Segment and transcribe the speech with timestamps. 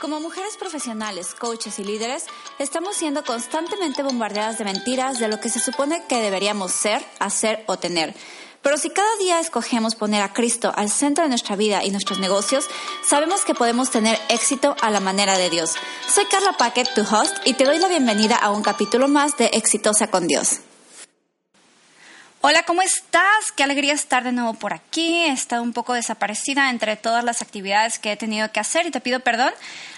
[0.00, 2.26] Como mujeres profesionales, coaches y líderes,
[2.58, 7.64] estamos siendo constantemente bombardeadas de mentiras de lo que se supone que deberíamos ser, hacer
[7.66, 8.14] o tener.
[8.60, 12.18] Pero si cada día escogemos poner a Cristo al centro de nuestra vida y nuestros
[12.18, 12.66] negocios,
[13.08, 15.76] sabemos que podemos tener éxito a la manera de Dios.
[16.12, 19.46] Soy Carla Paquet, tu host, y te doy la bienvenida a un capítulo más de
[19.46, 20.60] Exitosa con Dios.
[22.48, 23.50] Hola, ¿cómo estás?
[23.56, 25.16] Qué alegría estar de nuevo por aquí.
[25.16, 28.92] He estado un poco desaparecida entre todas las actividades que he tenido que hacer y
[28.92, 29.52] te pido perdón.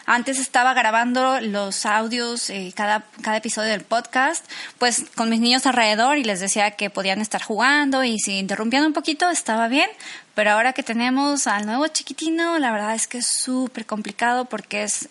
[0.07, 5.67] Antes estaba grabando los audios, eh, cada, cada episodio del podcast, pues con mis niños
[5.67, 9.91] alrededor y les decía que podían estar jugando y si interrumpían un poquito estaba bien.
[10.35, 14.85] Pero ahora que tenemos al nuevo chiquitino, la verdad es que es súper complicado porque
[14.85, 15.07] es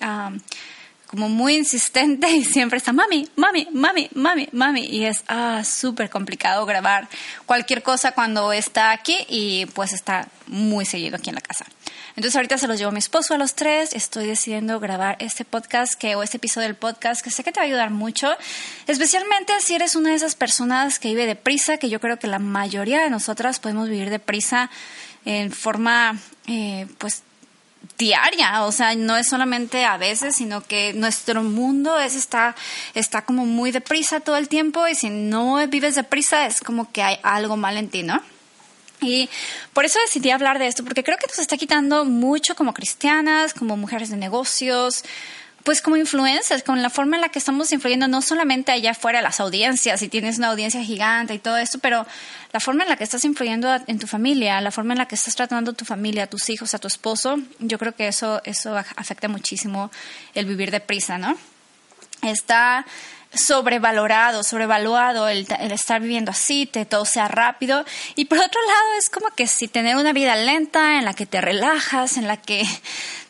[1.08, 4.86] como muy insistente y siempre está mami, mami, mami, mami, mami.
[4.86, 7.08] Y es ah, súper complicado grabar
[7.45, 11.66] cualquier cosa cuando está aquí y pues está muy seguido aquí en la casa.
[12.16, 13.94] Entonces ahorita se los llevo a mi esposo a los tres.
[13.94, 17.59] Estoy decidiendo grabar este podcast que, o este episodio del podcast que sé que te
[17.59, 18.36] va a ayudar mucho.
[18.88, 22.39] Especialmente si eres una de esas personas que vive deprisa, que yo creo que la
[22.39, 24.71] mayoría de nosotras podemos vivir deprisa
[25.25, 27.21] en forma, eh, pues
[27.97, 32.55] diaria, o sea, no es solamente a veces, sino que nuestro mundo es está
[32.93, 37.03] está como muy deprisa todo el tiempo y si no vives deprisa es como que
[37.03, 38.21] hay algo mal en ti, ¿no?
[39.02, 39.30] Y
[39.73, 43.53] por eso decidí hablar de esto, porque creo que nos está quitando mucho como cristianas,
[43.53, 45.03] como mujeres de negocios,
[45.63, 49.22] pues como influencers, con la forma en la que estamos influyendo no solamente allá afuera
[49.22, 52.05] las audiencias, si tienes una audiencia gigante y todo esto, pero
[52.54, 55.15] la forma en la que estás influyendo en tu familia, la forma en la que
[55.15, 58.42] estás tratando a tu familia, a tus hijos, a tu esposo, yo creo que eso,
[58.45, 59.92] eso afecta muchísimo
[60.33, 61.37] el vivir deprisa, ¿no?
[62.21, 62.86] Está
[63.33, 67.86] sobrevalorado, sobrevaluado el, el, estar viviendo así, que todo sea rápido.
[68.15, 71.26] Y por otro lado, es como que si tener una vida lenta, en la que
[71.26, 72.64] te relajas, en la que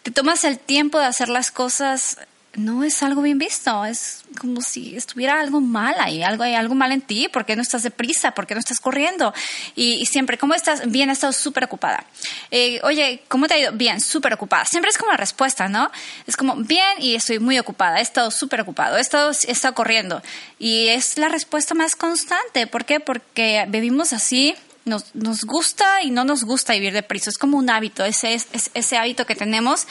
[0.04, 2.18] te tomas el tiempo de hacer las cosas,
[2.58, 6.74] no es algo bien visto, es como si estuviera algo mal ahí, algo, hay algo
[6.74, 9.32] mal en ti, porque no estás deprisa, porque no estás corriendo.
[9.76, 10.90] Y, siempre, ¿cómo estás?
[10.90, 12.04] Bien, he estado súper ocupada.
[12.50, 13.72] Eh, oye, ¿cómo te ha ido?
[13.74, 14.66] Bien, súper ocupada.
[14.66, 15.92] Siempre es como la respuesta, ¿no?
[16.26, 19.76] Es como, bien y estoy muy ocupada, he estado súper ocupado, he estado, he estado
[19.76, 20.24] corriendo.
[20.58, 22.66] Y es la respuesta más constante.
[22.66, 23.00] ¿Por qué?
[23.00, 24.56] Porque vivimos así
[24.88, 27.30] nos, nos gusta y no nos gusta vivir deprisa.
[27.30, 29.86] Es como un hábito, ese, es, ese hábito que tenemos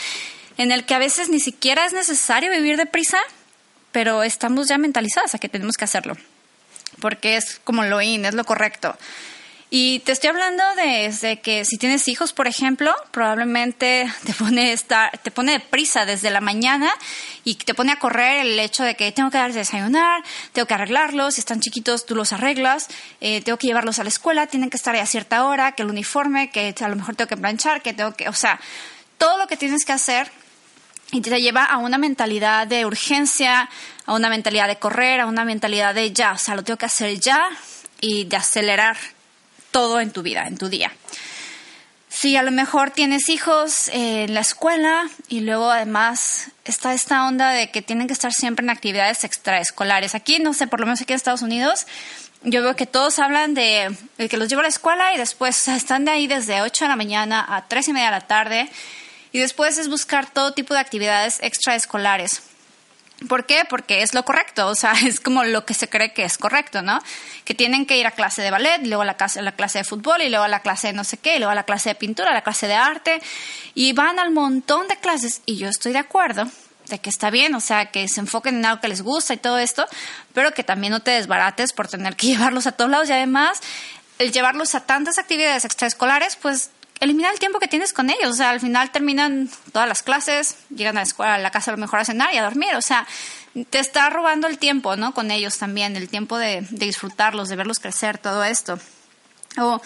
[0.57, 3.19] en el que a veces ni siquiera es necesario vivir deprisa,
[3.93, 6.17] pero estamos ya mentalizadas a que tenemos que hacerlo,
[7.01, 8.97] porque es como lo in, es lo correcto.
[9.69, 15.11] Y te estoy hablando desde que si tienes hijos, por ejemplo, probablemente te pone, esta,
[15.23, 16.91] te pone de prisa desde la mañana
[17.43, 20.23] y te pone a correr el hecho de que tengo que darles desayunar,
[20.53, 22.89] tengo que arreglarlos, si están chiquitos tú los arreglas,
[23.21, 25.91] eh, tengo que llevarlos a la escuela, tienen que estar a cierta hora, que el
[25.91, 28.61] uniforme, que a lo mejor tengo que planchar, que tengo que, o sea,
[29.19, 30.31] todo lo que tienes que hacer
[31.13, 33.69] y te lleva a una mentalidad de urgencia,
[34.07, 36.87] a una mentalidad de correr, a una mentalidad de ya, o sea, lo tengo que
[36.87, 37.49] hacer ya
[38.01, 38.97] y de acelerar
[39.71, 40.93] todo en tu vida, en tu día.
[42.09, 47.51] Si a lo mejor tienes hijos en la escuela y luego además está esta onda
[47.51, 50.15] de que tienen que estar siempre en actividades extraescolares.
[50.15, 51.87] Aquí, no sé, por lo menos aquí en Estados Unidos,
[52.43, 53.95] yo veo que todos hablan de,
[54.31, 56.97] que los llevo a la escuela y después están de ahí desde 8 de la
[56.97, 58.71] mañana a 3 y media de la tarde
[59.33, 62.43] y después es buscar todo tipo de actividades extraescolares.
[63.29, 63.63] ¿Por qué?
[63.69, 66.83] Porque es lo correcto, o sea, es como lo que se cree que es correcto,
[66.83, 67.01] ¿no?
[67.45, 69.79] Que tienen que ir a clase de ballet, luego a la clase, a la clase
[69.79, 71.65] de fútbol, y luego a la clase de no sé qué, y luego a la
[71.65, 73.23] clase de pintura, a la clase de arte,
[73.75, 76.47] y van al montón de clases, y yo estoy de acuerdo
[76.89, 79.39] de que está bien, o sea, que se enfoquen en algo que les gusta y
[79.39, 79.87] todo esto,
[80.35, 83.61] pero que también no te desbarates por tener que llevarlos a todos lados, y además,
[84.19, 86.71] el llevarlos a tantas actividades extraescolares, pues
[87.01, 88.31] eliminar el tiempo que tienes con ellos.
[88.31, 91.71] O sea, al final terminan todas las clases, llegan a la escuela, a la casa
[91.71, 92.75] a lo mejor a cenar y a dormir.
[92.77, 93.07] O sea,
[93.71, 95.15] te está robando el tiempo, ¿no?
[95.15, 98.79] Con ellos también, el tiempo de, de disfrutarlos, de verlos crecer, todo esto.
[99.59, 99.81] O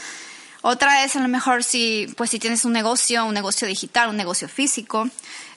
[0.62, 4.16] otra es a lo mejor si, pues si tienes un negocio, un negocio digital, un
[4.16, 5.08] negocio físico.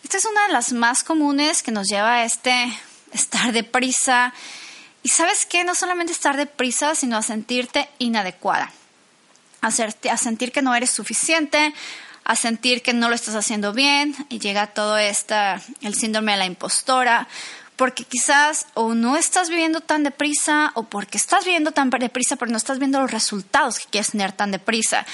[0.03, 2.71] Esta es una de las más comunes que nos lleva a este
[3.11, 4.33] estar deprisa.
[5.01, 8.71] Y sabes qué, no solamente estar deprisa, sino a sentirte inadecuada
[9.63, 11.73] a, sentir que no eres suficiente,
[12.25, 16.37] a sentir que no lo estás haciendo bien y llega todo esta, el síndrome de
[16.39, 17.27] la impostora,
[17.75, 22.51] porque quizás o no estás viviendo tan deprisa o porque estás viviendo tan deprisa pero
[22.51, 25.05] no estás viendo los resultados que quieres tener tan deprisa.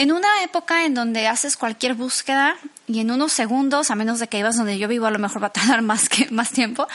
[0.00, 2.56] En una época en donde haces cualquier búsqueda
[2.86, 5.42] y en unos segundos, a menos de que ibas donde yo vivo, a lo mejor
[5.42, 6.88] va a tardar más, que, más tiempo,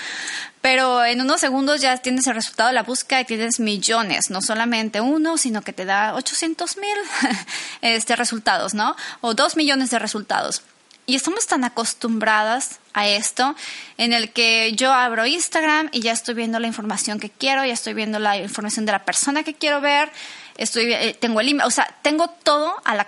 [0.60, 4.42] pero en unos segundos ya tienes el resultado de la búsqueda y tienes millones, no
[4.42, 6.98] solamente uno, sino que te da 800 mil
[7.82, 8.96] este, resultados, ¿no?
[9.22, 10.64] O dos millones de resultados.
[11.06, 13.56] Y estamos tan acostumbradas a esto,
[14.00, 17.74] en el que yo abro Instagram y ya estoy viendo la información que quiero, ya
[17.74, 20.12] estoy viendo la información de la persona que quiero ver,
[20.58, 23.00] estoy, eh, tengo el o sea, tengo todo al,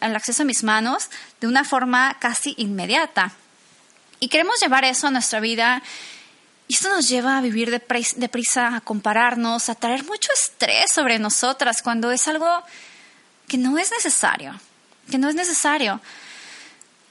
[0.00, 3.32] acceso a mis manos de una forma casi inmediata.
[4.20, 5.82] Y queremos llevar eso a nuestra vida.
[6.66, 11.82] Y esto nos lleva a vivir deprisa, a compararnos, a traer mucho estrés sobre nosotras
[11.82, 12.62] cuando es algo
[13.46, 14.58] que no es necesario,
[15.10, 16.00] que no es necesario.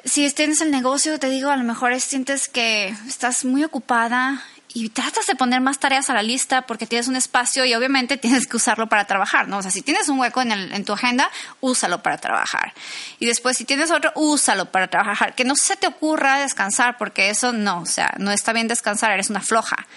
[0.07, 4.88] Si tienes el negocio, te digo, a lo mejor sientes que estás muy ocupada y
[4.89, 8.48] tratas de poner más tareas a la lista porque tienes un espacio y obviamente tienes
[8.48, 9.57] que usarlo para trabajar, ¿no?
[9.57, 12.74] O sea, si tienes un hueco en, el, en tu agenda, úsalo para trabajar.
[13.19, 15.36] Y después, si tienes otro, úsalo para trabajar.
[15.36, 19.12] Que no se te ocurra descansar porque eso no, o sea, no está bien descansar,
[19.12, 19.88] eres una floja.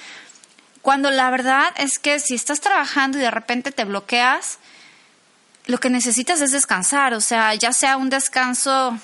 [0.82, 4.58] Cuando la verdad es que si estás trabajando y de repente te bloqueas,
[5.66, 8.98] lo que necesitas es descansar, o sea, ya sea un descanso,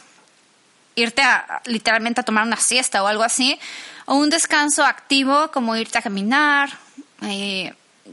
[0.97, 3.59] irte a, literalmente a tomar una siesta o algo así,
[4.07, 6.71] o un descanso activo como irte a caminar,
[7.23, 7.73] eh,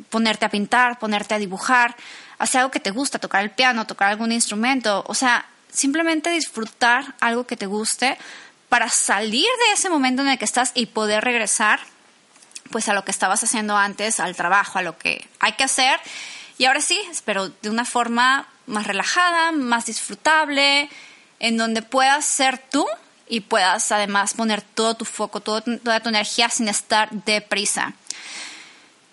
[0.10, 1.96] ponerte a pintar, ponerte a dibujar,
[2.38, 7.16] hacer algo que te gusta, tocar el piano, tocar algún instrumento, o sea, simplemente disfrutar
[7.20, 8.18] algo que te guste
[8.70, 11.80] para salir de ese momento en el que estás y poder regresar
[12.72, 16.00] pues a lo que estabas haciendo antes, al trabajo, a lo que hay que hacer.
[16.58, 20.90] Y ahora sí, pero de una forma más relajada, más disfrutable,
[21.44, 22.88] en donde puedas ser tú
[23.28, 27.94] y puedas además poner todo tu foco, toda tu energía sin estar deprisa.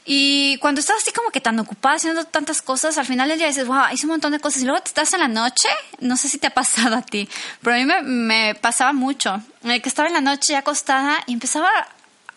[0.05, 3.49] Y cuando estás así como que tan ocupada haciendo tantas cosas, al final del día
[3.49, 4.63] dices, wow, hice un montón de cosas.
[4.63, 5.69] Y luego te estás en la noche,
[5.99, 7.29] no sé si te ha pasado a ti,
[7.63, 9.43] pero a mí me, me pasaba mucho.
[9.63, 11.69] que estaba en la noche ya acostada y empezaba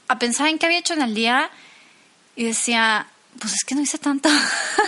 [0.07, 1.51] a pensar en qué había hecho en el día
[2.35, 3.05] y decía,
[3.39, 4.29] pues es que no hice tanto.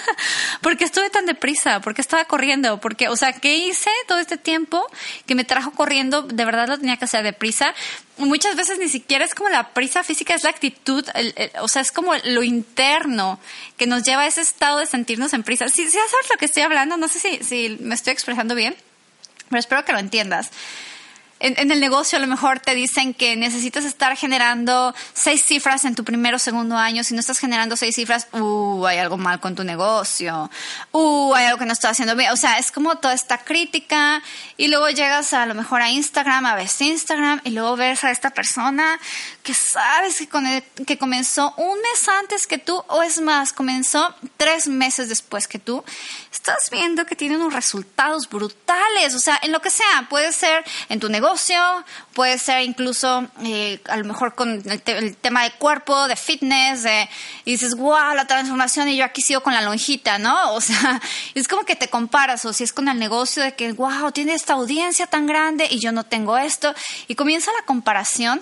[0.61, 1.79] porque estuve tan deprisa?
[1.81, 2.79] porque estaba corriendo?
[2.79, 4.85] Porque, o sea, ¿qué hice todo este tiempo
[5.25, 6.21] que me trajo corriendo?
[6.21, 7.73] De verdad lo tenía que hacer deprisa.
[8.17, 11.05] Muchas veces ni siquiera es como la prisa física, es la actitud,
[11.59, 13.39] o sea, es como lo interno
[13.77, 15.67] que nos lleva a ese estado de sentirnos en prisa.
[15.67, 18.75] Si, si sabes lo que estoy hablando, no sé si, si me estoy expresando bien,
[19.49, 20.51] pero espero que lo entiendas
[21.39, 25.93] en, el negocio a lo mejor te dicen que necesitas estar generando seis cifras en
[25.93, 27.03] tu primero o segundo año.
[27.03, 30.49] Si no estás generando seis cifras, uh, hay algo mal con tu negocio.
[30.93, 32.31] Uh, hay algo que no estás haciendo bien.
[32.31, 34.23] O sea, es como toda esta crítica.
[34.55, 38.11] Y luego llegas a, lo mejor a Instagram, a ver Instagram, y luego ves a
[38.11, 38.97] esta persona
[39.43, 40.45] que sabes que, con
[40.85, 45.59] que comenzó un mes antes que tú, o es más, comenzó tres meses después que
[45.59, 45.83] tú.
[46.31, 49.13] Estás viendo que tiene unos resultados brutales.
[49.15, 51.24] O sea, en lo que sea, puede ser en tu negocio
[52.13, 56.85] puede ser incluso eh, a lo mejor con el, tema de cuerpo, de fitness,
[57.45, 60.53] y dices, wow, la transformación y yo aquí sigo con la lonjita, ¿no?
[60.55, 61.01] O sea,
[61.33, 64.33] es como que te comparas, o si es con el negocio de que, wow, tiene
[64.33, 66.73] esta audiencia tan grande y yo no tengo esto,
[67.07, 68.41] y comienza la comparación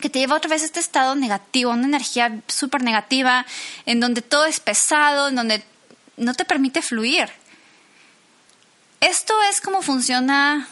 [0.00, 3.46] que te lleva otra vez a este estado negativo, una energía súper negativa,
[3.86, 5.62] en donde todo es pesado, en donde
[6.16, 7.28] no te permite fluir.
[9.00, 10.68] Esto es como funciona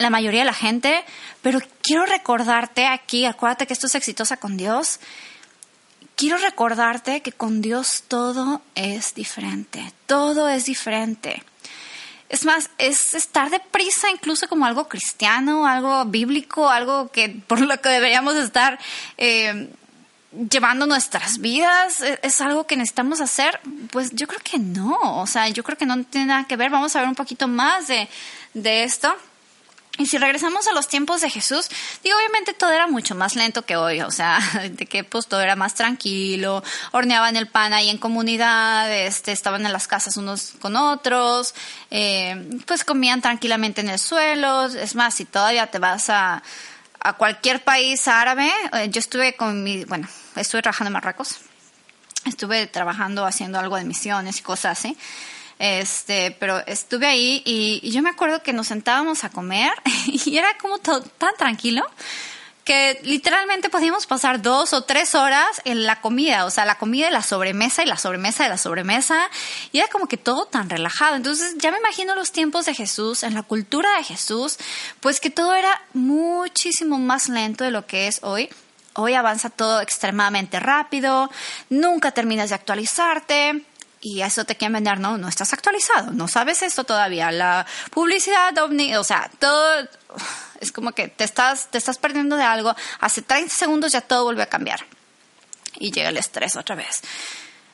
[0.00, 1.04] la mayoría de la gente,
[1.42, 4.98] pero quiero recordarte aquí, acuérdate que esto es exitosa con Dios.
[6.16, 11.42] Quiero recordarte que con Dios todo es diferente, todo es diferente.
[12.30, 17.80] Es más, es estar deprisa incluso como algo cristiano, algo bíblico, algo que por lo
[17.80, 18.78] que deberíamos estar
[19.18, 19.68] eh,
[20.48, 22.02] llevando nuestras vidas.
[22.22, 23.60] ¿Es algo que necesitamos hacer?
[23.90, 24.96] Pues yo creo que no.
[25.20, 26.70] O sea, yo creo que no tiene nada que ver.
[26.70, 28.08] Vamos a ver un poquito más de,
[28.54, 29.12] de esto.
[30.00, 31.68] Y si regresamos a los tiempos de Jesús,
[32.02, 34.40] digo, obviamente todo era mucho más lento que hoy, o sea,
[34.70, 39.66] de que pues todo era más tranquilo, horneaban el pan ahí en comunidad, este, estaban
[39.66, 41.54] en las casas unos con otros,
[41.90, 46.42] eh, pues comían tranquilamente en el suelo, es más, si todavía te vas a,
[46.98, 51.40] a cualquier país árabe, eh, yo estuve con mi, bueno, estuve trabajando en Marruecos,
[52.24, 54.96] estuve trabajando haciendo algo de misiones y cosas así.
[55.60, 59.70] Este, pero estuve ahí y, yo me acuerdo que nos sentábamos a comer
[60.06, 61.84] y era como todo, tan tranquilo
[62.64, 67.06] que literalmente podíamos pasar dos o tres horas en la comida, o sea, la comida
[67.06, 69.28] de la sobremesa y la sobremesa de la sobremesa,
[69.70, 71.16] y era como que todo tan relajado.
[71.16, 74.56] Entonces ya me imagino los tiempos de Jesús, en la cultura de Jesús,
[75.00, 78.48] pues que todo era muchísimo más lento de lo que es hoy.
[78.94, 81.30] Hoy avanza todo extremadamente rápido,
[81.68, 83.64] nunca terminas de actualizarte,
[84.00, 87.30] y eso te quieren vender, no, no estás actualizado, no sabes esto todavía.
[87.30, 89.88] La publicidad, o sea, todo
[90.60, 94.24] es como que te estás, te estás perdiendo de algo, hace 30 segundos ya todo
[94.24, 94.80] vuelve a cambiar.
[95.78, 97.02] Y llega el estrés otra vez.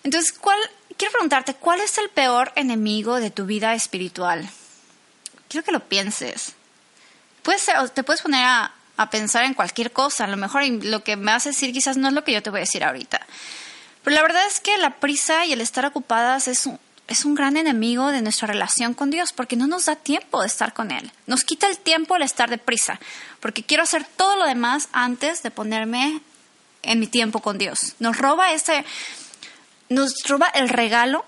[0.02, 0.58] Entonces, ¿cuál,
[0.96, 4.48] quiero preguntarte, ¿cuál es el peor enemigo de tu vida espiritual?
[5.48, 6.54] Quiero que lo pienses.
[7.42, 10.24] Puedes, te puedes poner a, a pensar en cualquier cosa.
[10.24, 12.42] A lo mejor lo que me vas a decir quizás no es lo que yo
[12.42, 13.24] te voy a decir ahorita.
[14.06, 17.34] Pero la verdad es que la prisa y el estar ocupadas es un, es un
[17.34, 20.92] gran enemigo de nuestra relación con Dios porque no nos da tiempo de estar con
[20.92, 21.10] Él.
[21.26, 23.00] Nos quita el tiempo el estar deprisa
[23.40, 26.20] porque quiero hacer todo lo demás antes de ponerme
[26.84, 27.96] en mi tiempo con Dios.
[27.98, 28.84] Nos roba ese,
[29.88, 31.24] nos roba el regalo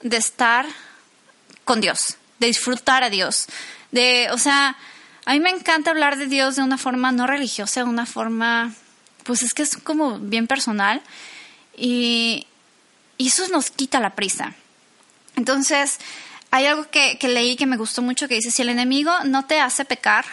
[0.00, 0.66] de estar
[1.64, 3.46] con Dios, de disfrutar a Dios,
[3.90, 4.76] de, o sea,
[5.24, 8.72] a mí me encanta hablar de Dios de una forma no religiosa, de una forma,
[9.24, 11.02] pues es que es como bien personal
[11.80, 12.46] y,
[13.18, 14.54] eso nos quita la prisa.
[15.36, 15.98] Entonces,
[16.50, 19.60] hay algo que, leí que me gustó mucho que dice, si el enemigo no te
[19.60, 20.24] hace pecar,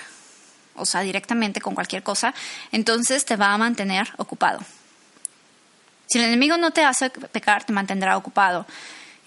[0.75, 2.33] o sea, directamente con cualquier cosa,
[2.71, 4.59] entonces te va a mantener ocupado.
[6.07, 8.65] Si el enemigo no te hace pecar, te mantendrá ocupado.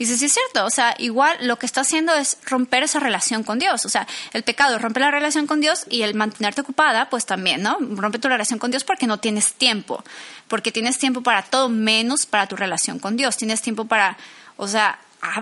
[0.01, 3.45] Dice, sí es cierto, o sea, igual lo que está haciendo es romper esa relación
[3.45, 3.85] con Dios.
[3.85, 7.63] O sea, el pecado rompe la relación con Dios y el mantenerte ocupada, pues también,
[7.63, 7.77] ¿no?
[7.79, 10.03] Rompe tu relación con Dios porque no tienes tiempo,
[10.49, 13.37] porque tienes tiempo para todo menos para tu relación con Dios.
[13.37, 14.17] Tienes tiempo para,
[14.57, 14.99] o sea,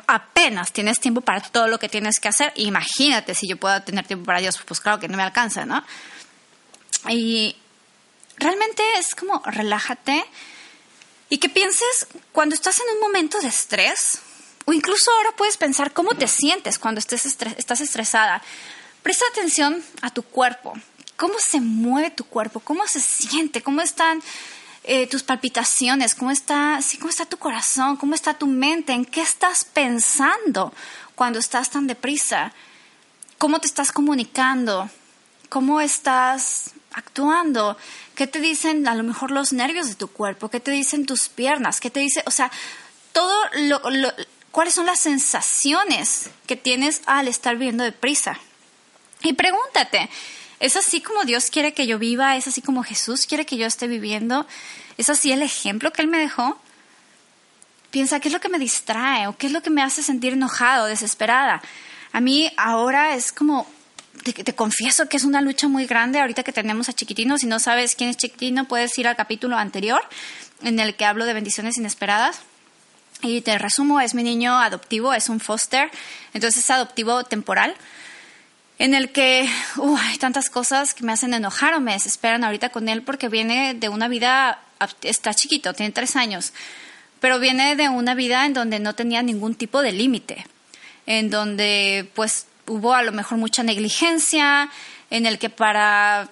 [0.09, 2.53] apenas tienes tiempo para todo lo que tienes que hacer.
[2.57, 5.85] Imagínate si yo puedo tener tiempo para Dios, pues claro que no me alcanza, ¿no?
[7.09, 7.55] Y
[8.39, 10.25] realmente es como relájate
[11.29, 14.23] y que pienses cuando estás en un momento de estrés,
[14.69, 18.43] o incluso ahora puedes pensar cómo te sientes cuando estés estás estresada.
[19.03, 20.75] Presta atención a tu cuerpo.
[21.17, 22.61] ¿Cómo se mueve tu cuerpo?
[22.61, 23.63] ¿Cómo se siente?
[23.63, 24.23] ¿Cómo están
[24.85, 26.15] eh, tus palpitaciones?
[26.15, 27.97] ¿Cómo está, sí, ¿Cómo está tu corazón?
[27.97, 28.93] ¿Cómo está tu mente?
[28.93, 30.75] ¿En qué estás pensando
[31.15, 32.53] cuando estás tan deprisa?
[33.39, 34.91] ¿Cómo te estás comunicando?
[35.49, 37.79] ¿Cómo estás actuando?
[38.15, 40.51] ¿Qué te dicen a lo mejor los nervios de tu cuerpo?
[40.51, 41.81] ¿Qué te dicen tus piernas?
[41.81, 42.53] ¿Qué te dice, o sea,
[43.13, 43.81] todo lo,
[44.51, 48.39] cuáles son las sensaciones que tienes al estar viviendo deprisa.
[49.23, 50.09] Y pregúntate,
[50.61, 52.37] ¿es así como Dios quiere que yo viva?
[52.37, 54.47] ¿Es así como Jesús quiere que yo esté viviendo?
[54.97, 56.59] ¿Es así el ejemplo que Él me dejó?
[57.91, 60.35] Piensa, ¿qué es lo que me distrae o qué es lo que me hace sentir
[60.35, 61.63] enojado, desesperada?
[62.13, 63.67] A mí ahora es como,
[64.25, 67.39] te, te, confieso que es una lucha muy grande ahorita que tenemos a Chiquitino.
[67.39, 70.03] Si no sabes quién es Chiquitino, puedes ir al capítulo anterior
[70.63, 72.41] en el que hablo de bendiciones inesperadas.
[73.23, 75.91] Y te resumo, es mi niño adoptivo, es un foster,
[76.35, 77.75] entonces es adoptivo temporal,
[78.79, 82.69] en el que uh, hay tantas cosas que me hacen enojar o me desesperan ahorita
[82.69, 84.61] con él porque viene de una vida,
[85.03, 86.53] está chiquito, tiene tres años,
[87.21, 90.47] pero viene de una vida en donde no tenía ningún tipo de límite,
[91.07, 94.71] en donde pues hubo a lo mejor mucha negligencia,
[95.11, 96.29] en el que para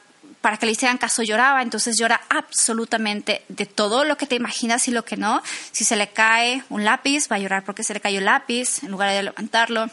[0.46, 4.86] para que le hicieran caso lloraba, entonces llora absolutamente de todo lo que te imaginas
[4.86, 5.42] y lo que no.
[5.72, 8.84] Si se le cae un lápiz, va a llorar porque se le cayó el lápiz
[8.84, 9.90] en lugar de levantarlo.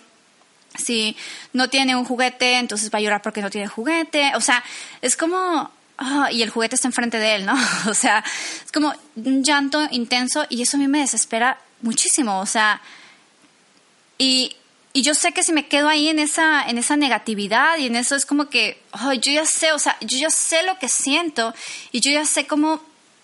[0.75, 1.17] Si
[1.53, 4.33] no tiene un juguete, entonces va a llorar porque no tiene juguete.
[4.36, 4.63] O sea,
[5.01, 5.72] es como...
[5.98, 7.55] Ah, y el juguete está enfrente de él, ¿no?
[7.89, 8.24] O sea,
[8.63, 12.41] es como un llanto intenso y eso a mí me desespera muchísimo.
[12.41, 12.79] O sea,
[14.19, 14.55] y
[14.95, 17.95] y yo sé que si me quedo ahí en esa, en esa negatividad y en
[17.95, 18.79] eso es como que,
[19.21, 21.55] yo ya sé, o sea, yo ya sé lo que siento
[21.91, 22.79] y yo ya sé cómo,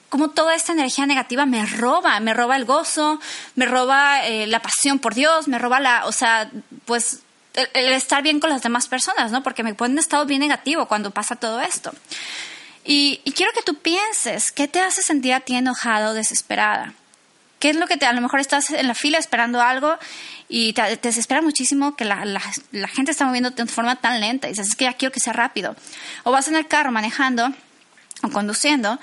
[0.09, 3.19] cómo toda esta energía negativa me roba, me roba el gozo,
[3.53, 6.49] me roba eh, la pasión por Dios, me roba la, o sea,
[6.85, 7.19] pues
[7.53, 9.43] el, estar bien con las demás personas, ¿no?
[9.43, 11.91] Porque me pone en estado bien negativo cuando pasa todo esto.
[12.83, 16.95] Y, y quiero que tú pienses, ¿qué te hace sentir a ti enojado o desesperada?
[17.59, 19.97] ¿Qué es lo que te, a lo mejor estás en la fila esperando algo
[20.47, 22.41] y te, desespera muchísimo que la,
[22.87, 25.33] gente está moviendo de forma tan lenta y dices, es que ya quiero que sea
[25.33, 25.75] rápido.
[26.23, 27.53] O vas en el carro manejando
[28.23, 28.99] o conduciendo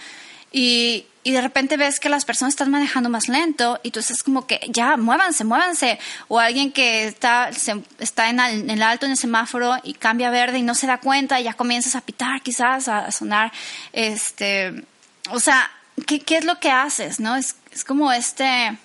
[0.52, 4.46] y, de repente ves que las personas están manejando más lento y tú estás como
[4.46, 5.98] que ya, muévanse, muévanse.
[6.28, 7.50] O alguien que está,
[7.98, 11.40] está en, el, alto en el semáforo y cambia verde y no se da cuenta
[11.40, 13.52] y ya comienzas a pitar quizás, a, sonar,
[13.92, 14.84] este,
[15.30, 15.68] o sea,
[16.06, 17.20] ¿qué, ¿qué, es lo que haces?
[17.20, 17.36] ¿no?
[17.36, 18.78] Es, es como este,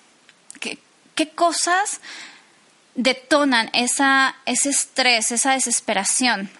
[0.60, 0.78] ¿qué,
[1.14, 2.00] qué cosas
[2.94, 6.50] detonan esa, ese estrés, esa desesperación?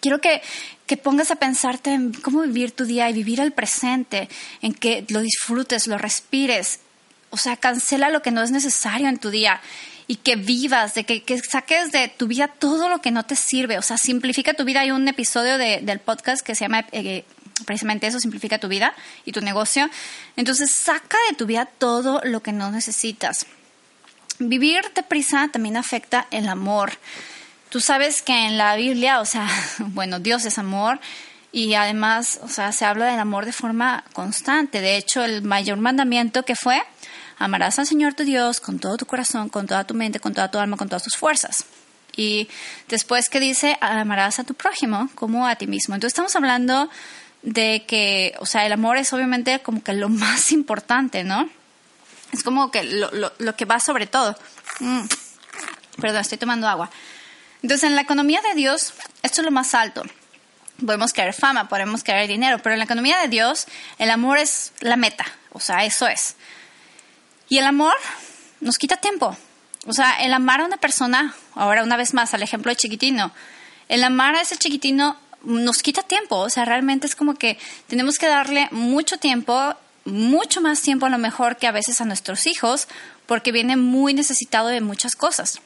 [0.00, 0.42] quiero que,
[0.86, 4.28] que pongas a pensarte en cómo vivir tu día y vivir el presente,
[4.62, 6.80] en que lo disfrutes, lo respires.
[7.30, 9.60] O sea, cancela lo que no es necesario en tu día
[10.06, 13.36] y que vivas, de que, que, saques de tu vida todo lo que no te
[13.36, 13.78] sirve.
[13.78, 14.80] O sea, simplifica tu vida.
[14.80, 17.24] Hay un episodio de, del podcast que se llama eh,
[17.64, 18.94] precisamente eso, simplifica tu vida
[19.24, 19.88] y tu negocio.
[20.36, 23.46] Entonces, saca de tu vida todo lo que no necesitas.
[24.38, 26.92] Vivir deprisa también afecta el amor.
[27.70, 29.48] Tú sabes que en la Biblia, o sea,
[29.78, 31.00] bueno, Dios es amor
[31.52, 34.80] y además, o sea, se habla del amor de forma constante.
[34.80, 36.82] De hecho, el mayor mandamiento que fue,
[37.38, 40.50] amarás al Señor tu Dios con todo tu corazón, con toda tu mente, con toda
[40.50, 41.64] tu alma, con todas tus fuerzas.
[42.16, 42.48] Y
[42.88, 45.94] después que dice, amarás a tu prójimo como a ti mismo.
[45.94, 46.90] Entonces estamos hablando
[47.46, 51.48] de que, o sea, el amor es obviamente como que lo más importante, ¿no?
[52.32, 54.36] Es como que lo, lo, que va sobre todo.
[54.80, 55.02] Mm.
[56.00, 56.90] Perdón, estoy tomando agua.
[57.62, 60.02] Entonces, en la economía de Dios, esto es lo más alto.
[60.84, 63.66] Podemos querer fama, podemos querer dinero, pero en la economía de Dios,
[63.98, 65.24] el amor es la meta.
[65.52, 66.34] O sea, eso es.
[67.48, 67.94] Y el amor
[68.60, 69.36] nos quita tiempo.
[69.86, 73.32] O sea, el amar a una persona, ahora una vez más al ejemplo de chiquitino,
[73.88, 76.36] el amar a ese chiquitino nos quita tiempo.
[76.36, 79.74] O sea, realmente es como que tenemos que darle mucho tiempo,
[80.04, 82.88] mucho más tiempo a lo mejor que a veces a nuestros hijos,
[83.26, 85.60] porque viene muy necesitado de muchas cosas.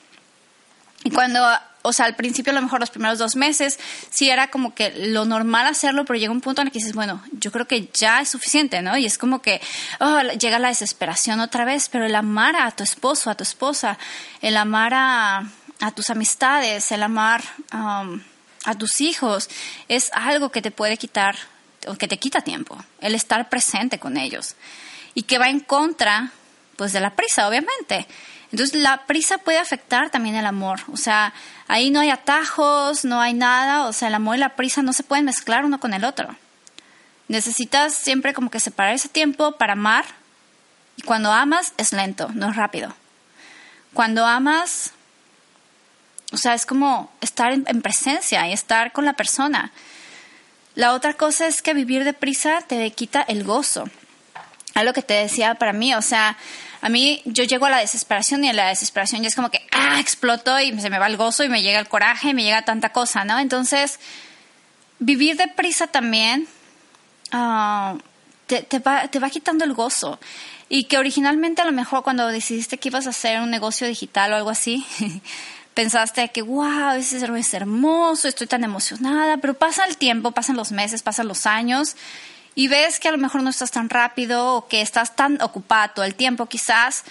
[1.02, 1.40] Y cuando
[1.82, 3.78] o sea, al principio a lo mejor los primeros dos meses
[4.10, 6.94] sí era como que lo normal hacerlo, pero llega un punto en el que dices,
[6.94, 8.96] bueno, yo creo que ya es suficiente, ¿no?
[8.96, 9.60] Y es como que
[9.98, 13.98] oh, llega la desesperación otra vez, pero el amar a tu esposo, a tu esposa,
[14.42, 15.44] el amar a,
[15.94, 18.20] tus amistades, el amar um,
[18.64, 19.48] a tus hijos,
[19.88, 21.36] es algo que te puede quitar,
[21.86, 24.56] o que te quita tiempo, el estar presente con ellos.
[25.14, 26.30] Y que va en contra,
[26.76, 28.06] pues, de la prisa, obviamente.
[28.52, 30.80] Entonces la prisa puede afectar también el amor.
[30.92, 31.32] O sea,
[31.68, 33.86] ahí no hay atajos, no hay nada.
[33.86, 36.34] O sea, el amor y la prisa no se pueden mezclar uno con el otro.
[37.28, 40.04] Necesitas siempre como que separar ese tiempo para amar.
[40.96, 42.94] Y cuando amas es lento, no es rápido.
[43.94, 44.92] Cuando amas,
[46.32, 49.72] o sea, es como estar en, presencia y estar con la persona.
[50.74, 53.88] La otra cosa es que vivir deprisa te quita el gozo.
[54.74, 56.36] Algo que te decía para mí, o sea,
[56.80, 59.66] a mí yo llego a la desesperación y en la desesperación ya es como que,
[59.72, 62.44] ah, exploto y se me va el gozo y me llega el coraje y me
[62.44, 63.38] llega tanta cosa, ¿no?
[63.38, 63.98] Entonces,
[65.00, 66.46] vivir deprisa también
[67.32, 67.96] ah,
[68.46, 70.20] te, va, te va quitando el gozo.
[70.68, 74.32] Y que originalmente a lo mejor cuando decidiste que ibas a hacer un negocio digital
[74.32, 74.86] o algo así,
[75.74, 80.72] pensaste que, wow, ese es hermoso, estoy tan emocionada, pero pasa el tiempo, pasan los
[80.72, 81.96] meses, pasan los años
[82.54, 85.88] y ves que a lo mejor no estás tan rápido o que estás tan ocupada
[85.88, 87.04] todo el tiempo, quizás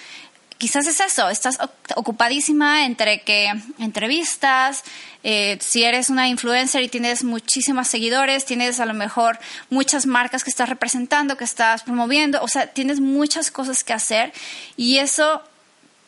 [0.60, 1.58] quizás es eso, estás
[1.96, 4.84] ocupadísima entre que entrevistas,
[5.24, 10.44] eh, si eres una influencer y tienes muchísimos seguidores, tienes a lo mejor muchas marcas
[10.44, 14.34] que estás representando, que estás promoviendo, o sea, tienes muchas cosas que hacer
[14.76, 15.42] y eso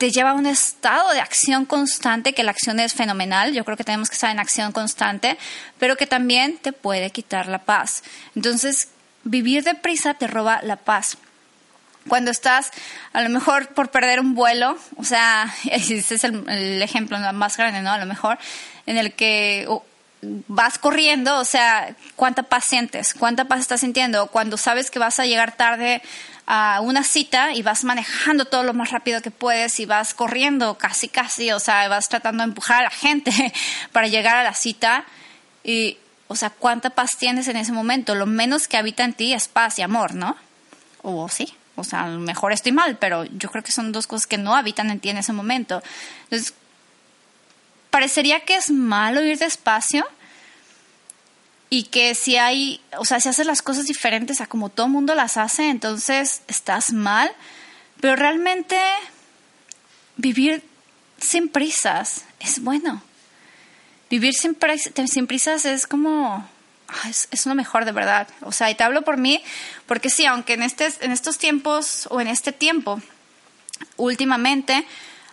[0.02, 3.78] te lleva a un estado de acción constante, que la acción es fenomenal, yo creo
[3.78, 5.38] que tenemos que estar en acción constante,
[5.78, 8.02] pero que también te puede quitar la paz.
[8.36, 8.88] Entonces,
[9.24, 11.20] vivir deprisa te roba la paz.
[12.08, 12.72] Cuando estás
[13.14, 17.84] a lo mejor por perder un vuelo, o sea, ese es el, ejemplo más grande,
[17.84, 17.92] ¿no?
[17.92, 18.40] A lo mejor
[18.88, 19.68] en el que
[20.22, 23.14] vas corriendo, o sea, ¿cuánta paz sientes?
[23.14, 24.28] ¿Cuánta paz estás sintiendo?
[24.28, 26.02] Cuando sabes que vas a llegar tarde
[26.46, 30.78] a una cita y vas manejando todo lo más rápido que puedes y vas corriendo
[30.78, 33.32] casi, casi, o sea, vas tratando de empujar a la gente
[33.92, 35.06] para llegar a la cita
[35.64, 38.16] y o sea, ¿cuánta paz tienes en ese momento?
[38.16, 40.38] Lo menos que habita en ti es paz y amor, ¿no?
[41.02, 44.08] O sí, o sea, a lo mejor estoy mal, pero yo creo que son dos
[44.08, 45.84] cosas que no habitan en ti en ese momento.
[46.24, 46.54] Entonces,
[47.92, 50.08] parecería que es malo ir despacio
[51.70, 55.14] y que si hay, o sea, si haces las cosas diferentes a como todo mundo
[55.14, 57.32] las hace, entonces estás mal,
[58.02, 58.78] pero realmente
[60.18, 60.64] vivir
[61.20, 63.04] sin prisas es bueno
[64.12, 64.56] vivir sin,
[65.26, 66.46] prisas es como
[67.10, 68.28] es, es, lo mejor de verdad.
[68.42, 69.42] O sea, y te hablo por mí,
[69.88, 73.02] porque sí, aunque en, este, en estos tiempos o en este tiempo,
[73.96, 74.86] últimamente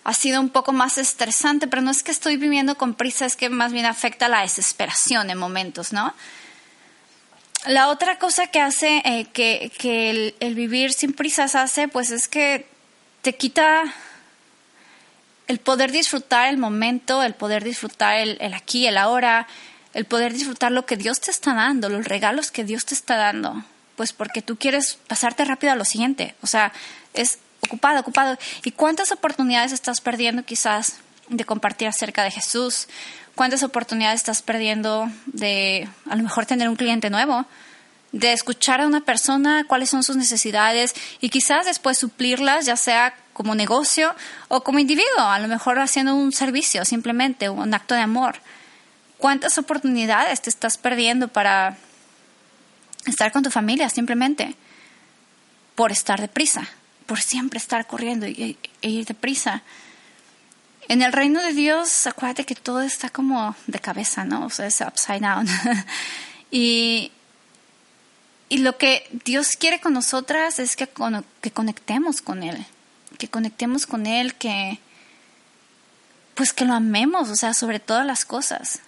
[0.08, 3.36] ha sido un poco más estresante, pero no es que estoy viviendo con prisa, es
[3.36, 6.14] que más bien afecta la desesperación en momentos, ¿no?
[7.66, 12.10] La otra cosa que hace eh, que, que el, el vivir sin prisas hace, pues
[12.10, 12.66] es que
[13.20, 13.84] te quita
[15.46, 19.46] el poder disfrutar el momento, el poder disfrutar el, aquí, el ahora,
[19.92, 23.16] el poder disfrutar lo que Dios te está dando, los regalos que Dios te está
[23.16, 23.62] dando,
[23.94, 26.72] pues porque tú quieres pasarte rápido a lo siguiente, o sea,
[27.12, 28.36] es ocupado, ocupado.
[28.64, 32.88] ¿Y cuántas oportunidades estás perdiendo quizás de compartir acerca de Jesús?
[33.34, 37.46] ¿Cuántas oportunidades estás perdiendo de a lo mejor tener un cliente nuevo?
[38.10, 43.14] De escuchar a una persona cuáles son sus necesidades y quizás después suplirlas, ya sea
[43.32, 44.14] como negocio
[44.48, 48.40] o como individuo, a lo mejor haciendo un servicio, simplemente un acto de amor.
[49.18, 51.76] ¿Cuántas oportunidades te estás perdiendo para
[53.06, 54.56] estar con tu familia simplemente?
[55.74, 56.66] Por estar deprisa,
[57.08, 59.62] por siempre estar corriendo y, e ir deprisa.
[60.88, 64.44] En el reino de Dios, acuérdate que todo está como de cabeza, ¿no?
[64.44, 65.48] O sea, es upside down.
[66.50, 67.10] y,
[68.50, 70.86] y lo que Dios quiere con nosotras es que,
[71.40, 72.66] que conectemos con Él,
[73.16, 74.78] que conectemos con Él, que
[76.34, 78.80] pues que lo amemos, o sea, sobre todas las cosas.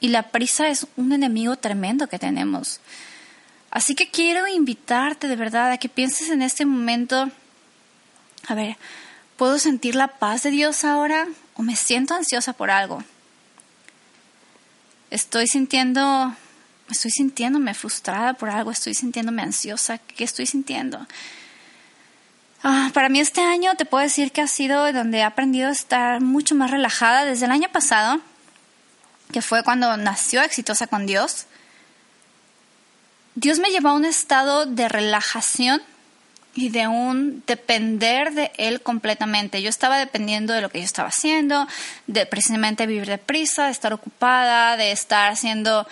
[0.00, 2.80] Y la prisa es un enemigo tremendo que tenemos.
[3.70, 7.30] Así que quiero invitarte de verdad a que pienses en este momento,
[8.46, 8.76] a ver,
[9.38, 13.04] ¿Puedo sentir la paz de Dios ahora o me siento ansiosa por algo?
[15.10, 16.34] Estoy sintiendo,
[16.90, 19.98] estoy sintiéndome frustrada por algo, estoy sintiéndome ansiosa.
[19.98, 21.06] ¿Qué estoy sintiendo?
[22.64, 25.72] Ah, para mí este año te puedo decir que ha sido donde he aprendido a
[25.72, 28.20] estar mucho más relajada desde el año pasado,
[29.32, 31.46] que fue cuando nació exitosa con Dios.
[33.36, 35.80] Dios me llevó a un estado de relajación
[36.58, 39.62] y de un depender de él completamente.
[39.62, 41.68] Yo estaba dependiendo de lo que yo estaba haciendo,
[42.08, 45.86] de precisamente vivir deprisa, de estar ocupada, de estar haciendo,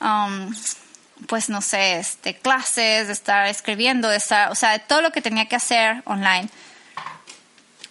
[0.00, 0.54] um,
[1.26, 5.10] pues no sé, este, clases, de estar escribiendo, de estar, o sea, de todo lo
[5.10, 6.50] que tenía que hacer online.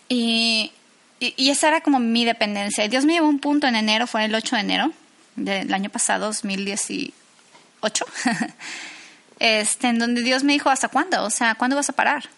[0.07, 0.71] Y,
[1.19, 2.87] y, esa era como mi dependencia.
[2.87, 4.91] Dios me llevó a un punto en enero, fue el 8 de enero
[5.35, 8.05] del año pasado, 2018.
[9.39, 11.23] este, en donde Dios me dijo, ¿hasta cuándo?
[11.23, 12.29] O sea, ¿cuándo vas a parar?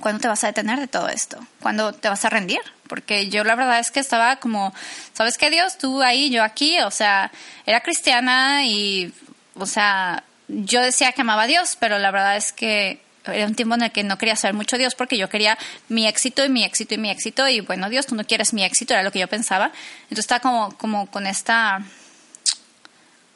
[0.00, 1.38] ¿Cuándo te vas a detener de todo esto?
[1.60, 2.60] ¿Cuándo te vas a rendir?
[2.88, 4.74] Porque yo la verdad es que estaba como,
[5.14, 5.78] ¿sabes qué Dios?
[5.78, 7.30] Tú ahí, yo aquí, o sea,
[7.64, 9.12] era cristiana y,
[9.54, 13.54] o sea, yo decía que amaba a Dios, pero la verdad es que era un
[13.54, 16.48] tiempo en el que no quería saber mucho Dios porque yo quería mi éxito y
[16.48, 19.10] mi éxito y mi éxito y bueno, Dios, tú no quieres mi éxito, era lo
[19.10, 19.72] que yo pensaba.
[20.02, 21.82] Entonces estaba como, como con esta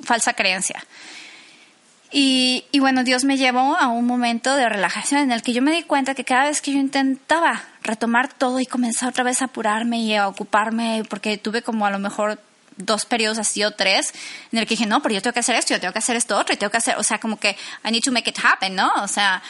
[0.03, 0.85] falsa creencia.
[2.13, 5.71] Y, bueno, Dios me llevó a un momento de relajación en el que yo me
[5.71, 9.45] di cuenta que cada vez que yo intentaba retomar todo y comenzar otra vez a
[9.45, 12.41] apurarme y a ocuparme, porque tuve como a lo mejor
[12.77, 14.13] dos periodos así o tres,
[14.51, 16.17] en el que dije, no, pero yo tengo que hacer esto, yo tengo que hacer
[16.17, 18.39] esto otro, y tengo que hacer, o sea, como que I need to make it
[18.43, 18.91] happen, ¿no?
[19.03, 19.43] O sea,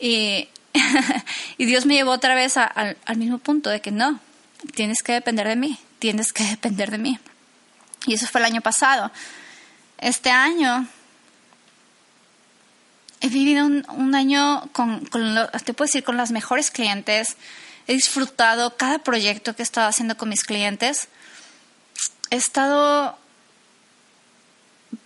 [0.00, 0.48] y,
[1.58, 4.18] y Dios me llevó otra vez al mismo punto de que no,
[4.74, 7.18] tienes que depender de mí, tienes que depender de mí.
[8.06, 9.12] Y eso fue el año pasado.
[9.98, 10.88] Este año
[13.20, 17.36] he vivido un, año con, te puedo decir, con las mejores clientes.
[17.86, 21.08] He disfrutado cada proyecto que he estado haciendo con mis clientes.
[22.30, 23.18] He estado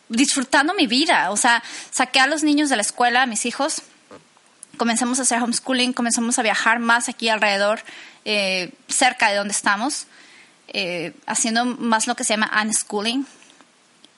[0.09, 1.31] disfrutando mi vida.
[1.31, 3.83] O sea, saqué a los niños de la escuela, a mis hijos.
[4.77, 7.81] Comenzamos a hacer homeschooling, comenzamos a viajar más aquí alrededor,
[8.25, 10.07] eh, cerca de donde estamos,
[10.69, 13.25] eh, haciendo más lo que se llama unschooling,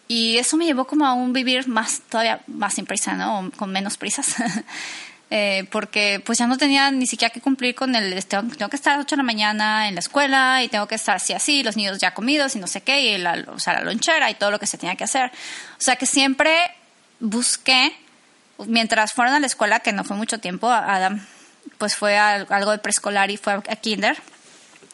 [0.09, 3.51] y eso me llevó como a un vivir más, todavía más sin prisa, ¿no?
[3.57, 4.37] con menos prisas.
[5.31, 8.77] eh, porque pues ya no tenía ni siquiera que cumplir con el, este, tengo, que
[8.77, 11.33] estar a las 8 de la mañana en la escuela y tengo que estar así,
[11.33, 14.31] así, los niños ya comidos y no sé qué, y la, o sea, la lonchera
[14.31, 15.31] y todo lo que se tenía que hacer.
[15.79, 16.57] O sea que siempre
[17.21, 17.93] busqué,
[18.67, 21.21] mientras fueron a la escuela, que no fue mucho tiempo, Adam
[21.79, 24.17] pues fue algo de preescolar y fue a kinder.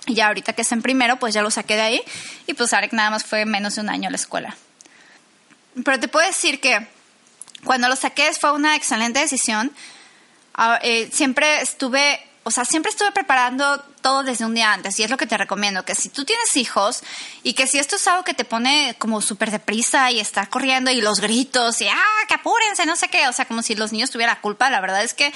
[0.07, 2.03] Y ya ahorita que es en primero, pues ya lo saqué de ahí.
[2.46, 4.57] Y pues Arek nada más fue menos de un año a la escuela.
[5.85, 6.87] Pero te puedo decir que
[7.65, 9.73] cuando lo saqué fue una excelente decisión.
[10.55, 15.05] Ah, eh, siempre estuve, o sea, siempre estuve preparando todo desde un día antes y
[15.05, 17.03] es lo que te recomiendo, que si tú tienes hijos
[17.43, 20.91] y que si esto es algo que te pone como súper deprisa y estar corriendo
[20.91, 23.93] y los gritos y, ah, que apúrense, no sé qué, o sea, como si los
[23.93, 25.33] niños tuvieran culpa, la verdad es que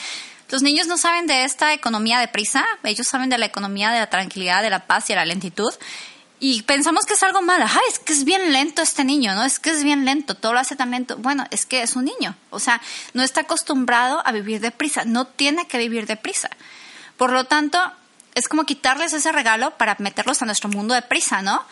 [0.49, 4.01] los niños no saben de esta economía de prisa, ellos saben de la economía de
[4.01, 5.73] la tranquilidad, de la paz y de la lentitud
[6.39, 7.65] y pensamos que es algo malo.
[7.69, 9.45] Ay, es que es bien lento este niño, ¿no?
[9.45, 11.17] Es que es bien lento, todo lo hace tan lento.
[11.17, 12.37] Bueno, es que es un niño.
[12.51, 12.81] O sea,
[13.15, 16.51] no está acostumbrado a vivir deprisa, no tiene que vivir deprisa.
[17.17, 17.79] Por lo tanto,
[18.35, 21.65] es como quitarles ese regalo para meterlos a nuestro mundo de prisa, ¿no?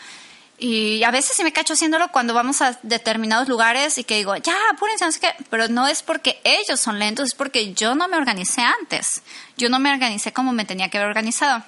[0.57, 4.37] Y a veces sí me cacho haciéndolo cuando vamos a determinados lugares y que digo,
[4.37, 5.35] ya, apúrense, no sé qué.
[5.51, 9.23] Pero no es porque ellos son lentos, es porque yo no me organicé antes.
[9.59, 11.65] Yo no me organicé como me tenía que haber organizado.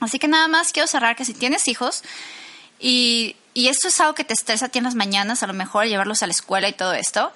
[0.00, 2.02] Así que nada más quiero cerrar que si tienes hijos
[2.78, 5.52] y, y esto es algo que te estresa a ti en las mañanas, a lo
[5.52, 7.32] mejor llevarlos a la escuela y todo esto,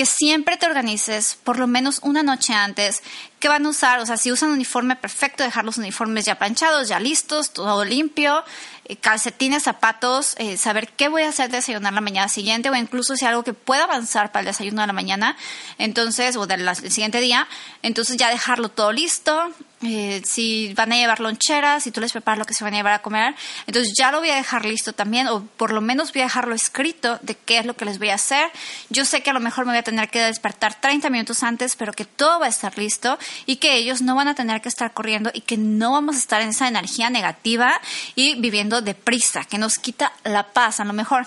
[0.00, 3.02] que siempre te organices por lo menos una noche antes
[3.38, 6.88] qué van a usar, o sea, si usan uniforme perfecto, dejar los uniformes ya planchados,
[6.88, 8.42] ya listos, todo limpio,
[8.86, 12.74] eh, calcetines, zapatos, eh, saber qué voy a hacer de desayunar la mañana siguiente o
[12.74, 15.36] incluso si algo que pueda avanzar para el desayuno de la mañana,
[15.76, 17.46] entonces, o del siguiente día,
[17.82, 22.38] entonces ya dejarlo todo listo, eh, si van a llevar loncheras, si tú les preparas
[22.38, 23.34] lo que se van a llevar a comer,
[23.66, 26.54] entonces ya lo voy a dejar listo también, o por lo menos voy a dejarlo
[26.54, 28.50] escrito de qué es lo que les voy a hacer.
[28.90, 31.76] Yo sé que a lo mejor me voy a tener que despertar 30 minutos antes,
[31.76, 34.68] pero que todo va a estar listo y que ellos no van a tener que
[34.68, 37.80] estar corriendo y que no vamos a estar en esa energía negativa
[38.14, 41.26] y viviendo deprisa, que nos quita la paz a lo mejor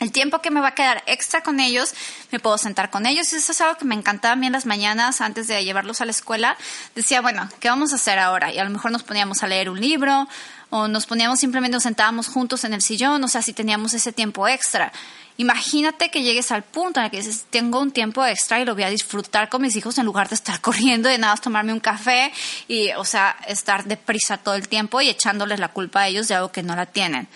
[0.00, 1.92] el tiempo que me va a quedar extra con ellos,
[2.30, 3.32] me puedo sentar con ellos.
[3.32, 6.00] Y eso es algo que me encantaba a mí en las mañanas antes de llevarlos
[6.00, 6.56] a la escuela.
[6.94, 8.52] Decía, bueno, ¿qué vamos a hacer ahora?
[8.52, 10.28] Y a lo mejor nos poníamos a leer un libro
[10.70, 14.12] o nos poníamos simplemente, nos sentábamos juntos en el sillón, o sea, si teníamos ese
[14.12, 14.92] tiempo extra.
[15.38, 18.74] Imagínate que llegues al punto en el que dices, tengo un tiempo extra y lo
[18.74, 21.72] voy a disfrutar con mis hijos en lugar de estar corriendo, de nada más tomarme
[21.72, 22.32] un café
[22.66, 26.34] y, o sea, estar deprisa todo el tiempo y echándoles la culpa a ellos de
[26.34, 27.28] algo que no la tienen.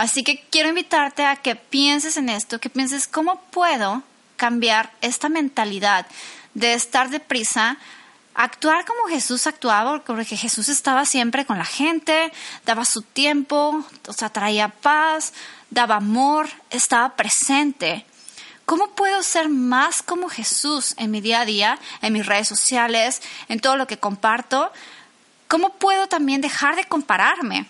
[0.00, 4.02] Así que quiero invitarte a que pienses en esto, que pienses cómo puedo
[4.38, 6.06] cambiar esta mentalidad
[6.54, 7.76] de estar deprisa,
[8.32, 12.32] actuar como Jesús actuaba, porque Jesús estaba siempre con la gente,
[12.64, 15.34] daba su tiempo, o sea, traía paz,
[15.68, 18.06] daba amor, estaba presente.
[18.64, 23.20] ¿Cómo puedo ser más como Jesús en mi día a día, en mis redes sociales,
[23.50, 24.72] en todo lo que comparto?
[25.46, 27.66] ¿Cómo puedo también dejar de compararme?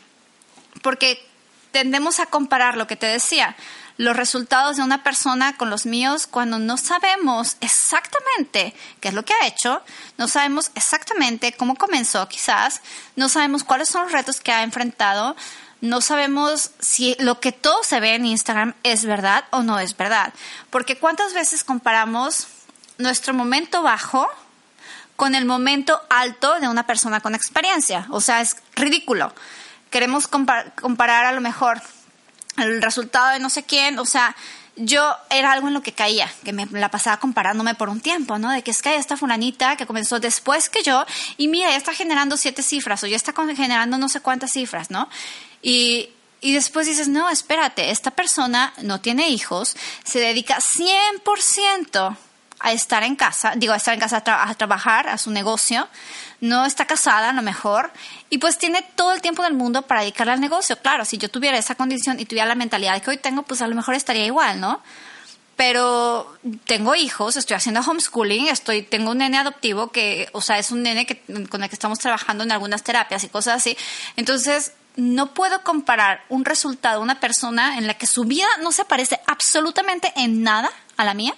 [0.80, 1.28] Porque
[1.72, 3.56] tendemos a comparar lo que te decía,
[3.96, 9.24] los resultados de una persona con los míos cuando no sabemos exactamente qué es lo
[9.24, 9.82] que ha hecho,
[10.16, 12.80] no sabemos exactamente cómo comenzó quizás,
[13.14, 15.36] no sabemos cuáles son los retos que ha enfrentado,
[15.82, 19.96] no sabemos si lo que todo se ve en Instagram es verdad o no es
[19.96, 20.32] verdad.
[20.70, 22.46] Porque cuántas veces comparamos
[22.98, 24.28] nuestro momento bajo
[25.16, 28.06] con el momento alto de una persona con experiencia.
[28.08, 29.34] O sea, es ridículo
[29.90, 31.82] queremos comparar a lo mejor
[32.56, 34.34] el resultado de no sé quién, o sea,
[34.76, 38.38] yo era algo en lo que caía, que me la pasaba comparándome por un tiempo,
[38.38, 38.50] ¿no?
[38.50, 41.04] De que es que hay esta fulanita que comenzó después que yo
[41.36, 44.90] y mira, ya está generando siete cifras o ya está generando no sé cuántas cifras,
[44.90, 45.08] ¿no?
[45.62, 52.16] Y, y después dices, no, espérate, esta persona no tiene hijos, se dedica 100%
[52.60, 55.88] a estar en casa, digo, a estar en casa, a, trabajar, a su negocio,
[56.40, 57.90] no está casada a lo mejor,
[58.30, 60.76] y pues tiene todo el tiempo del mundo para dedicarle al negocio.
[60.80, 63.66] Claro, si yo tuviera esa condición y tuviera la mentalidad que hoy tengo, pues a
[63.66, 64.80] lo mejor estaría igual, ¿no?
[65.56, 70.70] Pero tengo hijos, estoy haciendo homeschooling, estoy, tengo un nene adoptivo que, o sea, es
[70.70, 73.76] un nene que, con el que estamos trabajando en algunas terapias y cosas así.
[74.16, 78.84] Entonces, no puedo comparar un resultado una persona en la que su vida no se
[78.84, 81.34] parece absolutamente en nada a la mía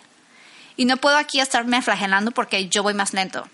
[0.76, 3.48] y no puedo aquí estarme flagelando porque yo voy más lento.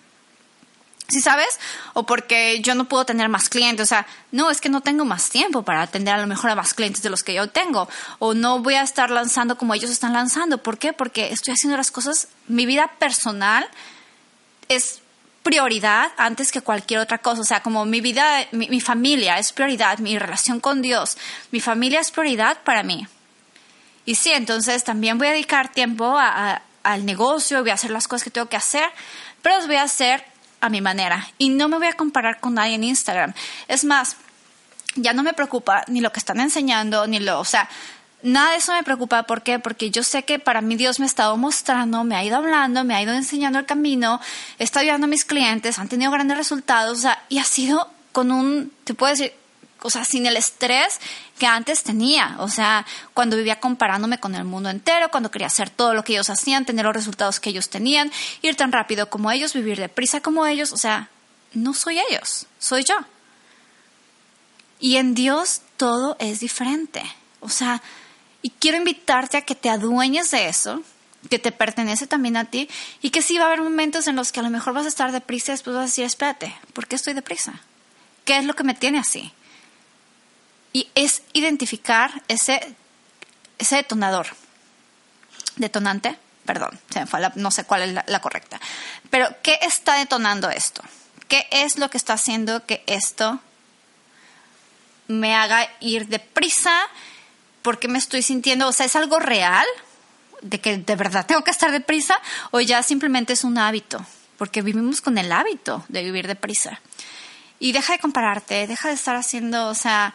[1.10, 1.58] ¿Sí sabes?
[1.94, 3.82] O porque yo no puedo tener más clientes.
[3.82, 6.54] O sea, no, es que no tengo más tiempo para atender a lo mejor a
[6.54, 7.88] más clientes de los que yo tengo.
[8.18, 10.62] O no voy a estar lanzando como ellos están lanzando.
[10.62, 10.92] ¿Por qué?
[10.92, 13.66] Porque estoy haciendo las cosas, mi vida personal
[14.68, 15.00] es
[15.42, 17.40] prioridad antes que cualquier otra cosa.
[17.40, 21.16] O sea, como mi vida, mi, familia es prioridad, mi relación con Dios,
[21.52, 23.06] mi familia es prioridad para mí.
[24.04, 28.08] Y sí, entonces también voy a dedicar tiempo a al negocio, voy a hacer las
[28.08, 28.88] cosas que tengo que hacer,
[29.42, 30.24] pero las voy a hacer
[30.60, 33.34] a mi manera y no me voy a comparar con nadie en Instagram.
[33.68, 34.16] Es más,
[34.96, 37.68] ya no me preocupa ni lo que están enseñando, ni lo, o sea,
[38.22, 39.22] nada de eso me preocupa.
[39.24, 39.58] ¿Por qué?
[39.58, 42.84] Porque yo sé que para mí Dios me ha estado mostrando, me ha ido hablando,
[42.84, 44.20] me ha ido enseñando el camino,
[44.58, 48.30] está ayudando a mis clientes, han tenido grandes resultados, o sea, y ha sido con
[48.30, 49.32] un, te puedo decir,
[49.82, 50.98] o sea, sin el estrés
[51.38, 52.36] que antes tenía.
[52.40, 56.14] O sea, cuando vivía comparándome con el mundo entero, cuando quería hacer todo lo que
[56.14, 58.10] ellos hacían, tener los resultados que ellos tenían,
[58.42, 60.72] ir tan rápido como ellos, vivir deprisa como ellos.
[60.72, 61.08] O sea,
[61.52, 62.96] no soy ellos, soy yo.
[64.80, 67.02] Y en Dios todo es diferente.
[67.40, 67.82] O sea,
[68.42, 70.82] y quiero invitarte a que te adueñes de eso,
[71.30, 72.68] que te pertenece también a ti,
[73.00, 74.88] y que sí va a haber momentos en los que a lo mejor vas a
[74.88, 77.60] estar deprisa y después vas a decir, espérate, ¿por qué estoy deprisa?
[78.24, 79.32] ¿Qué es lo que me tiene así?
[80.72, 82.74] Y es identificar ese,
[83.58, 84.28] ese detonador.
[85.56, 88.60] Detonante, perdón, se me fue no sé cuál es la, correcta.
[89.10, 90.82] Pero, ¿qué está detonando esto?
[91.26, 93.40] ¿Qué es lo que está haciendo que esto
[95.08, 96.88] me haga ir deprisa?
[97.68, 98.66] porque me estoy sintiendo?
[98.68, 99.66] O sea, ¿es algo real?
[100.40, 102.18] ¿De que de verdad tengo que estar deprisa?
[102.50, 104.04] ¿O ya simplemente es un hábito?
[104.36, 106.80] Porque vivimos con el hábito de vivir deprisa.
[107.58, 110.14] Y deja de compararte, deja de estar haciendo, o sea,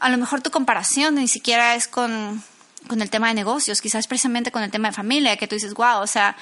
[0.00, 2.42] a lo mejor tu comparación ni siquiera es con,
[2.90, 6.00] el tema de negocios, quizás precisamente con el tema de familia, que tú dices, wow,
[6.00, 6.36] o sea,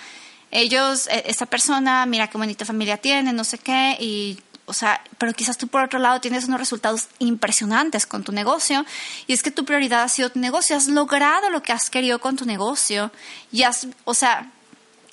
[0.51, 5.03] ellos, e, esta persona, mira qué bonita familia tiene, no sé qué, y o sea,
[5.19, 8.85] pero quizás tú por otro lado tienes unos resultados impresionantes con tu negocio
[9.27, 12.19] y es que tu prioridad ha sido tu negocio, has logrado lo que has querido
[12.19, 13.11] con tu negocio
[13.53, 14.51] y has, o sea,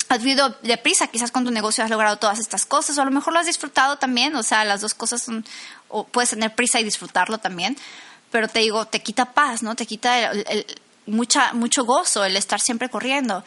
[0.08, 3.10] has vivido deprisa quizás con tu negocio has logrado todas estas cosas o a lo
[3.10, 5.44] mejor lo has disfrutado también, o sea, las dos cosas son,
[5.88, 7.76] o puedes tener prisa y disfrutarlo también,
[8.32, 9.76] pero te digo, te quita paz, ¿no?
[9.76, 10.66] Te quita el,
[11.06, 13.44] mucha, mucho gozo el estar siempre corriendo.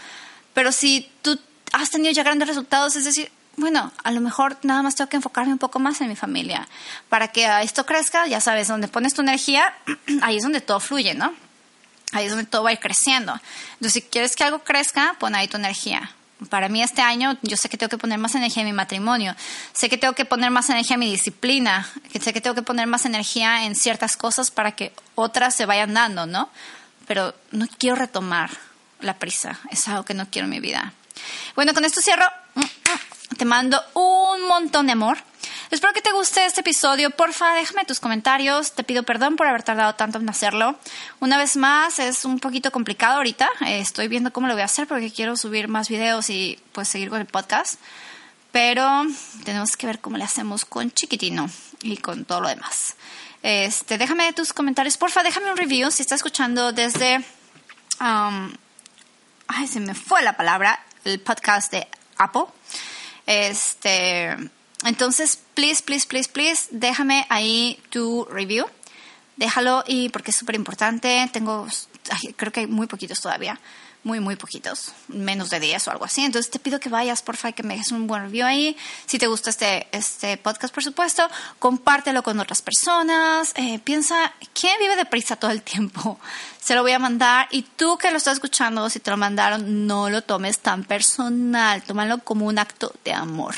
[0.53, 1.37] Pero si tú
[1.73, 5.17] has tenido ya grandes resultados, es decir, bueno, a lo mejor nada más tengo que
[5.17, 6.67] enfocarme un poco más en mi familia.
[7.09, 9.73] Para que esto crezca, ya sabes, donde pones tu energía,
[10.21, 11.33] ahí es donde todo fluye, ¿no?
[12.11, 13.33] Ahí es donde todo va a ir creciendo.
[13.73, 16.11] Entonces, si quieres que algo crezca, pon ahí tu energía.
[16.49, 19.35] Para mí este año yo sé que tengo que poner más energía en mi matrimonio,
[19.71, 22.87] sé que tengo que poner más energía en mi disciplina, sé que tengo que poner
[22.87, 26.49] más energía en ciertas cosas para que otras se vayan dando, ¿no?
[27.07, 28.49] Pero no quiero retomar
[28.99, 30.93] la prisa, es algo que no quiero en mi vida.
[31.55, 32.25] Bueno, con esto cierro.
[33.37, 35.17] Te mando un montón de amor.
[35.71, 37.09] Espero que te guste este episodio.
[37.09, 38.73] Porfa, déjame tus comentarios.
[38.73, 40.77] Te pido perdón por haber tardado tanto en hacerlo.
[41.19, 43.49] Una vez más, es un poquito complicado ahorita.
[43.65, 47.09] estoy viendo cómo lo voy a hacer porque quiero subir más videos y pues seguir
[47.09, 47.79] con el podcast.
[48.51, 49.05] Pero
[49.43, 51.49] tenemos que ver cómo le hacemos con Chiquitino
[51.81, 52.95] y con todo lo demás.
[53.41, 54.97] Este, déjame tus comentarios.
[54.97, 57.17] Porfa, déjame un review si estás escuchando desde...
[57.99, 58.53] Um,
[59.47, 60.79] ay, se me fue la palabra.
[61.03, 62.45] El podcast de Apple.
[63.25, 64.37] Este,
[64.85, 68.65] entonces, please, please, please, please, déjame ahí tu review.
[69.37, 71.29] Déjalo y porque es súper importante.
[71.33, 71.67] Tengo,
[72.35, 73.59] creo que hay muy poquitos todavía
[74.05, 76.23] muy, muy poquitos, menos de 10 o algo así.
[76.23, 78.77] Entonces te pido que vayas, porfa, que me dejes un buen review ahí.
[79.07, 83.51] Si te gusta este, este podcast, por supuesto, compártelo con otras personas.
[83.55, 86.19] Eh, piensa, ¿quién vive deprisa todo el tiempo?
[86.61, 89.87] Se lo voy a mandar y tú que lo estás escuchando, si te lo mandaron,
[89.87, 93.55] no lo tomes tan personal, tómalo como un acto de amor.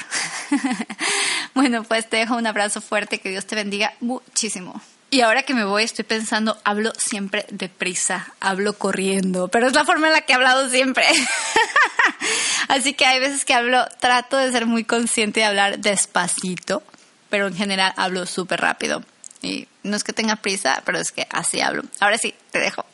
[1.53, 4.81] bueno, pues te dejo un abrazo fuerte, que Dios te bendiga muchísimo.
[5.09, 9.85] Y ahora que me voy estoy pensando, hablo siempre deprisa, hablo corriendo, pero es la
[9.85, 11.05] forma en la que he hablado siempre.
[12.67, 16.83] Así que hay veces que hablo, trato de ser muy consciente de hablar despacito,
[17.29, 19.01] pero en general hablo súper rápido.
[19.41, 21.83] Y no es que tenga prisa, pero es que así hablo.
[21.99, 22.85] Ahora sí, te dejo.